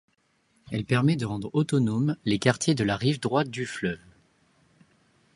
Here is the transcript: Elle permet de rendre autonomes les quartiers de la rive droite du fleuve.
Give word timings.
Elle 0.71 0.83
permet 0.83 1.15
de 1.15 1.27
rendre 1.27 1.51
autonomes 1.53 2.15
les 2.25 2.39
quartiers 2.39 2.73
de 2.73 2.83
la 2.83 2.97
rive 2.97 3.19
droite 3.19 3.51
du 3.51 3.67
fleuve. 3.67 3.99